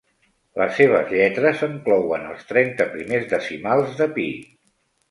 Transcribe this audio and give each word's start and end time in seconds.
Les 0.61 0.71
seves 0.79 1.11
lletres 1.17 1.61
enclouen 1.69 2.27
els 2.33 2.49
trenta 2.53 2.91
primers 2.99 3.33
decimals 3.37 3.97
de 4.03 4.11
pi. 4.19 4.31